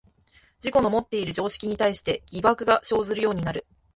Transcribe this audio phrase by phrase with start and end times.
[0.55, 3.67] 自己のもっている常識に対して疑惑が生ずるようになる。